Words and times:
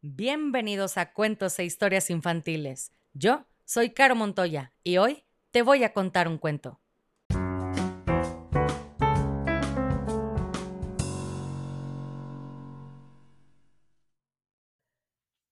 Bienvenidos 0.00 0.96
a 0.96 1.12
Cuentos 1.12 1.58
e 1.58 1.64
Historias 1.64 2.08
Infantiles. 2.08 2.92
Yo 3.14 3.46
soy 3.64 3.90
Caro 3.90 4.14
Montoya 4.14 4.72
y 4.84 4.98
hoy 4.98 5.24
te 5.50 5.62
voy 5.62 5.82
a 5.82 5.92
contar 5.92 6.28
un 6.28 6.38
cuento. 6.38 6.80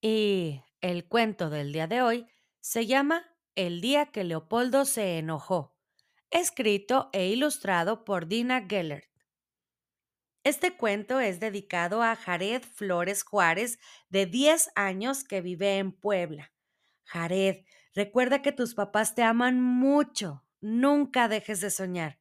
Y 0.01 0.63
el 0.81 1.09
cuento 1.09 1.51
del 1.51 1.73
día 1.73 1.89
de 1.89 2.03
hoy 2.03 2.27
se 2.61 2.87
llama 2.87 3.25
El 3.57 3.81
día 3.81 4.07
que 4.13 4.23
Leopoldo 4.23 4.85
se 4.85 5.19
enojó, 5.19 5.75
escrito 6.31 7.11
e 7.13 7.27
ilustrado 7.27 8.05
por 8.05 8.29
Dina 8.29 8.65
Gellert. 8.69 9.09
Este 10.47 10.77
cuento 10.77 11.19
es 11.19 11.41
dedicado 11.41 12.05
a 12.05 12.15
Jared 12.15 12.63
Flores 12.63 13.25
Juárez, 13.25 13.81
de 14.11 14.27
10 14.27 14.71
años, 14.77 15.25
que 15.25 15.41
vive 15.41 15.79
en 15.79 15.91
Puebla. 15.91 16.53
Jared, 17.03 17.65
recuerda 17.97 18.43
que 18.43 18.53
tus 18.53 18.77
papás 18.77 19.17
te 19.17 19.25
aman 19.25 19.61
mucho. 19.61 20.45
Nunca 20.61 21.27
dejes 21.27 21.61
de 21.63 21.73
soñar. 21.73 22.21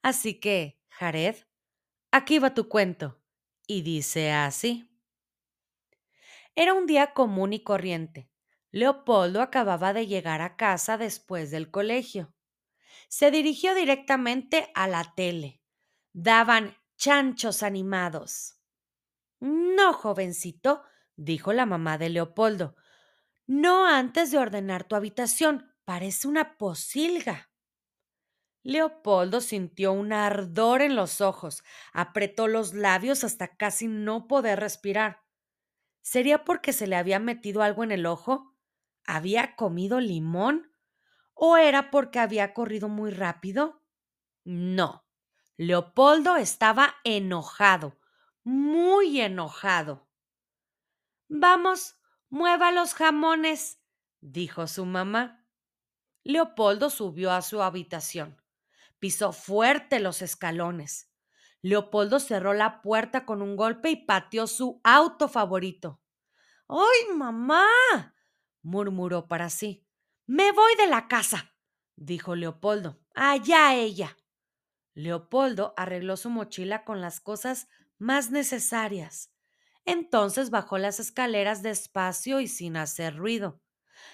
Así 0.00 0.38
que, 0.38 0.78
Jared, 0.90 1.34
aquí 2.12 2.38
va 2.38 2.54
tu 2.54 2.68
cuento. 2.68 3.20
Y 3.66 3.82
dice 3.82 4.30
así. 4.30 4.88
Era 6.54 6.72
un 6.72 6.86
día 6.86 7.14
común 7.14 7.52
y 7.52 7.64
corriente. 7.64 8.30
Leopoldo 8.70 9.42
acababa 9.42 9.92
de 9.92 10.06
llegar 10.06 10.40
a 10.40 10.54
casa 10.54 10.98
después 10.98 11.50
del 11.50 11.72
colegio. 11.72 12.32
Se 13.08 13.32
dirigió 13.32 13.74
directamente 13.74 14.70
a 14.76 14.86
la 14.86 15.14
tele. 15.16 15.60
Daban 16.12 16.76
chanchos 16.96 17.62
animados. 17.62 18.58
No, 19.40 19.92
jovencito, 19.92 20.82
dijo 21.16 21.52
la 21.52 21.66
mamá 21.66 21.98
de 21.98 22.10
Leopoldo. 22.10 22.76
No 23.46 23.86
antes 23.86 24.30
de 24.30 24.38
ordenar 24.38 24.84
tu 24.84 24.96
habitación. 24.96 25.72
Parece 25.84 26.28
una 26.28 26.58
posilga. 26.58 27.50
Leopoldo 28.62 29.40
sintió 29.40 29.92
un 29.92 30.12
ardor 30.12 30.82
en 30.82 30.96
los 30.96 31.20
ojos, 31.20 31.62
apretó 31.92 32.48
los 32.48 32.74
labios 32.74 33.22
hasta 33.22 33.56
casi 33.56 33.86
no 33.86 34.26
poder 34.26 34.58
respirar. 34.58 35.22
¿Sería 36.02 36.44
porque 36.44 36.72
se 36.72 36.86
le 36.86 36.96
había 36.96 37.20
metido 37.20 37.62
algo 37.62 37.84
en 37.84 37.92
el 37.92 38.06
ojo? 38.06 38.56
¿Había 39.06 39.56
comido 39.56 40.00
limón? 40.00 40.72
¿O 41.34 41.56
era 41.58 41.90
porque 41.90 42.20
había 42.20 42.54
corrido 42.54 42.88
muy 42.88 43.10
rápido? 43.12 43.84
No, 44.44 45.05
Leopoldo 45.58 46.36
estaba 46.36 46.96
enojado, 47.02 47.98
muy 48.44 49.22
enojado. 49.22 50.06
Vamos, 51.28 51.96
mueva 52.28 52.72
los 52.72 52.92
jamones, 52.92 53.80
dijo 54.20 54.66
su 54.66 54.84
mamá. 54.84 55.46
Leopoldo 56.24 56.90
subió 56.90 57.32
a 57.32 57.40
su 57.40 57.62
habitación. 57.62 58.42
Pisó 58.98 59.32
fuerte 59.32 59.98
los 59.98 60.20
escalones. 60.20 61.10
Leopoldo 61.62 62.20
cerró 62.20 62.52
la 62.52 62.82
puerta 62.82 63.24
con 63.24 63.40
un 63.40 63.56
golpe 63.56 63.90
y 63.90 63.96
pateó 63.96 64.46
su 64.46 64.80
auto 64.84 65.26
favorito. 65.26 66.02
¡Ay, 66.68 67.14
mamá! 67.16 67.64
murmuró 68.62 69.26
para 69.26 69.48
sí. 69.48 69.86
Me 70.26 70.52
voy 70.52 70.74
de 70.76 70.86
la 70.86 71.08
casa, 71.08 71.54
dijo 71.94 72.34
Leopoldo. 72.34 73.00
Allá 73.14 73.74
ella. 73.74 74.16
Leopoldo 74.96 75.74
arregló 75.76 76.16
su 76.16 76.30
mochila 76.30 76.82
con 76.82 77.02
las 77.02 77.20
cosas 77.20 77.68
más 77.98 78.30
necesarias. 78.30 79.30
Entonces 79.84 80.48
bajó 80.48 80.78
las 80.78 80.98
escaleras 80.98 81.62
despacio 81.62 82.40
y 82.40 82.48
sin 82.48 82.78
hacer 82.78 83.14
ruido. 83.14 83.60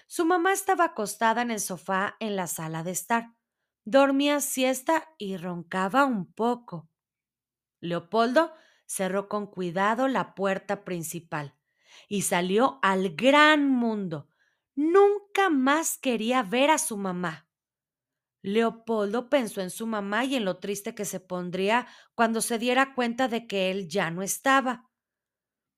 Su 0.08 0.26
mamá 0.26 0.52
estaba 0.52 0.86
acostada 0.86 1.40
en 1.40 1.52
el 1.52 1.60
sofá 1.60 2.16
en 2.18 2.34
la 2.34 2.48
sala 2.48 2.82
de 2.82 2.90
estar. 2.90 3.32
Dormía 3.84 4.40
siesta 4.40 5.08
y 5.18 5.36
roncaba 5.36 6.04
un 6.04 6.32
poco. 6.32 6.90
Leopoldo 7.80 8.52
cerró 8.84 9.28
con 9.28 9.46
cuidado 9.46 10.08
la 10.08 10.34
puerta 10.34 10.84
principal 10.84 11.54
y 12.08 12.22
salió 12.22 12.80
al 12.82 13.14
gran 13.14 13.68
mundo. 13.68 14.28
Nunca 14.74 15.48
más 15.48 15.96
quería 15.96 16.42
ver 16.42 16.70
a 16.70 16.78
su 16.78 16.96
mamá. 16.96 17.46
Leopoldo 18.42 19.30
pensó 19.30 19.60
en 19.60 19.70
su 19.70 19.86
mamá 19.86 20.24
y 20.24 20.34
en 20.34 20.44
lo 20.44 20.58
triste 20.58 20.94
que 20.94 21.04
se 21.04 21.20
pondría 21.20 21.86
cuando 22.14 22.40
se 22.40 22.58
diera 22.58 22.94
cuenta 22.94 23.28
de 23.28 23.46
que 23.46 23.70
él 23.70 23.88
ya 23.88 24.10
no 24.10 24.22
estaba. 24.22 24.90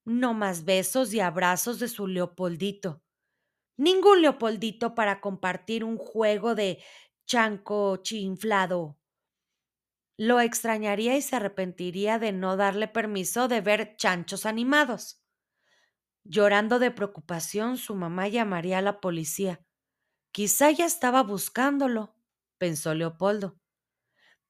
No 0.06 0.34
más 0.34 0.64
besos 0.64 1.12
y 1.14 1.20
abrazos 1.20 1.78
de 1.78 1.88
su 1.88 2.06
Leopoldito. 2.06 3.02
Ningún 3.76 4.22
Leopoldito 4.22 4.94
para 4.94 5.20
compartir 5.20 5.84
un 5.84 5.98
juego 5.98 6.54
de 6.54 6.82
chanco 7.26 7.98
chinflado. 7.98 8.98
Lo 10.16 10.40
extrañaría 10.40 11.16
y 11.16 11.22
se 11.22 11.36
arrepentiría 11.36 12.18
de 12.18 12.32
no 12.32 12.56
darle 12.56 12.88
permiso 12.88 13.48
de 13.48 13.60
ver 13.60 13.96
chanchos 13.96 14.46
animados. 14.46 15.22
Llorando 16.24 16.78
de 16.78 16.90
preocupación, 16.90 17.76
su 17.76 17.94
mamá 17.94 18.28
llamaría 18.28 18.78
a 18.78 18.82
la 18.82 19.00
policía. 19.00 19.64
Quizá 20.32 20.70
ya 20.70 20.86
estaba 20.86 21.22
buscándolo 21.22 22.16
pensó 22.58 22.94
Leopoldo. 22.94 23.58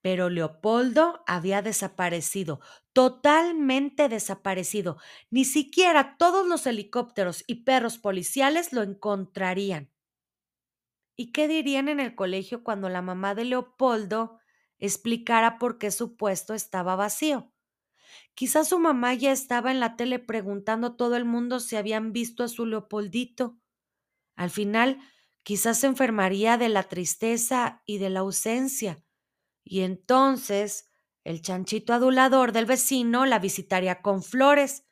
Pero 0.01 0.29
Leopoldo 0.29 1.23
había 1.25 1.61
desaparecido, 1.61 2.59
totalmente 2.93 4.07
desaparecido. 4.07 4.97
Ni 5.31 5.45
siquiera 5.45 6.17
todos 6.17 6.47
los 6.47 6.67
helicópteros 6.67 7.43
y 7.47 7.63
perros 7.63 7.97
policiales 7.97 8.71
lo 8.71 8.83
encontrarían. 8.83 9.91
¿Y 11.17 11.31
qué 11.31 11.47
dirían 11.47 11.87
en 11.89 11.99
el 11.99 12.15
colegio 12.15 12.63
cuando 12.63 12.89
la 12.89 13.01
mamá 13.01 13.35
de 13.35 13.45
Leopoldo 13.45 14.39
explicara 14.79 15.57
por 15.57 15.77
qué 15.77 15.91
su 15.91 16.17
puesto 16.17 16.53
estaba 16.53 16.95
vacío? 16.95 17.53
Quizás 18.35 18.69
su 18.69 18.79
mamá 18.79 19.13
ya 19.15 19.31
estaba 19.31 19.71
en 19.71 19.79
la 19.79 19.95
tele 19.97 20.19
preguntando 20.19 20.87
a 20.87 20.97
todo 20.97 21.15
el 21.15 21.25
mundo 21.25 21.59
si 21.59 21.75
habían 21.77 22.13
visto 22.13 22.43
a 22.43 22.47
su 22.49 22.65
Leopoldito. 22.65 23.59
Al 24.35 24.49
final, 24.49 24.99
Quizás 25.45 25.77
se 25.77 25.85
enfermaría 25.85 26.57
de 26.57 26.69
la 26.69 26.81
tristeza 26.81 27.83
y 27.85 27.99
de 27.99 28.09
la 28.09 28.21
ausencia. 28.21 29.03
Y 29.63 29.81
entonces 29.81 30.89
el 31.23 31.43
chanchito 31.43 31.93
adulador 31.93 32.51
del 32.51 32.65
vecino 32.65 33.27
la 33.27 33.37
visitaría 33.37 34.01
con 34.01 34.23
flores. 34.23 34.87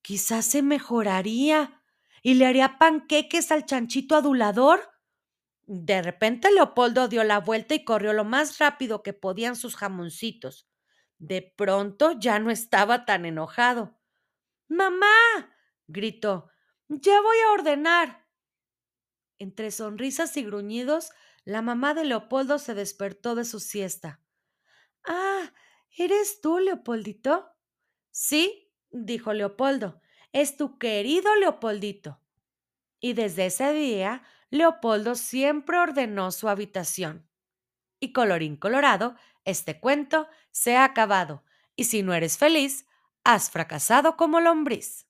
Quizás 0.00 0.46
se 0.46 0.62
mejoraría 0.62 1.82
y 2.22 2.34
le 2.34 2.46
haría 2.46 2.78
panqueques 2.78 3.50
al 3.50 3.66
chanchito 3.66 4.14
adulador. 4.14 4.92
De 5.66 6.02
repente 6.02 6.52
Leopoldo 6.52 7.08
dio 7.08 7.24
la 7.24 7.40
vuelta 7.40 7.74
y 7.74 7.82
corrió 7.82 8.12
lo 8.12 8.24
más 8.24 8.58
rápido 8.58 9.02
que 9.02 9.12
podían 9.12 9.56
sus 9.56 9.74
jamoncitos. 9.74 10.68
De 11.18 11.42
pronto 11.42 12.12
ya 12.12 12.38
no 12.38 12.52
estaba 12.52 13.06
tan 13.06 13.26
enojado. 13.26 13.98
Mamá. 14.68 15.08
gritó. 15.88 16.48
Ya 16.88 17.20
voy 17.20 17.36
a 17.38 17.52
ordenar. 17.54 18.29
Entre 19.40 19.70
sonrisas 19.70 20.36
y 20.36 20.44
gruñidos, 20.44 21.12
la 21.44 21.62
mamá 21.62 21.94
de 21.94 22.04
Leopoldo 22.04 22.58
se 22.58 22.74
despertó 22.74 23.34
de 23.34 23.46
su 23.46 23.58
siesta. 23.58 24.20
Ah, 25.02 25.54
¿eres 25.96 26.42
tú, 26.42 26.58
Leopoldito? 26.58 27.48
Sí, 28.10 28.70
dijo 28.90 29.32
Leopoldo, 29.32 30.02
es 30.32 30.58
tu 30.58 30.78
querido 30.78 31.34
Leopoldito. 31.36 32.20
Y 33.00 33.14
desde 33.14 33.46
ese 33.46 33.72
día, 33.72 34.22
Leopoldo 34.50 35.14
siempre 35.14 35.78
ordenó 35.78 36.32
su 36.32 36.50
habitación. 36.50 37.26
Y 37.98 38.12
colorín 38.12 38.56
colorado, 38.56 39.16
este 39.46 39.80
cuento 39.80 40.28
se 40.50 40.76
ha 40.76 40.84
acabado, 40.84 41.44
y 41.76 41.84
si 41.84 42.02
no 42.02 42.12
eres 42.12 42.36
feliz, 42.36 42.84
has 43.24 43.50
fracasado 43.50 44.18
como 44.18 44.38
lombriz. 44.40 45.09